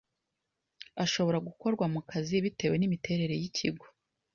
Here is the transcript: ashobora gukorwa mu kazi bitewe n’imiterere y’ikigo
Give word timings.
ashobora 1.03 1.37
gukorwa 1.47 1.85
mu 1.93 2.01
kazi 2.09 2.35
bitewe 2.45 2.75
n’imiterere 2.77 3.35
y’ikigo 3.41 3.85